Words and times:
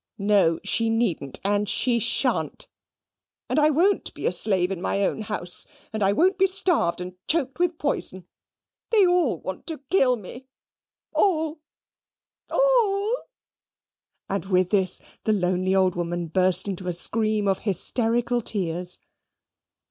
No 0.17 0.59
she 0.63 0.89
needn't 0.89 1.39
and 1.43 1.69
she 1.69 1.99
shan't 1.99 2.67
and 3.47 3.59
I 3.59 3.69
won't 3.69 4.11
be 4.15 4.25
a 4.25 4.31
slave 4.31 4.71
in 4.71 4.81
my 4.81 5.05
own 5.05 5.21
house 5.21 5.67
and 5.93 6.01
I 6.01 6.11
won't 6.11 6.39
be 6.39 6.47
starved 6.47 6.99
and 6.99 7.13
choked 7.27 7.59
with 7.59 7.77
poison. 7.77 8.25
They 8.89 9.05
all 9.05 9.37
want 9.41 9.67
to 9.67 9.77
kill 9.91 10.15
me 10.17 10.47
all 11.13 11.59
all" 12.49 13.15
and 14.27 14.45
with 14.45 14.71
this 14.71 15.01
the 15.23 15.33
lonely 15.33 15.75
old 15.75 15.93
woman 15.93 16.29
burst 16.29 16.67
into 16.67 16.87
a 16.87 16.93
scream 16.93 17.47
of 17.47 17.59
hysterical 17.59 18.41
tears. 18.41 18.97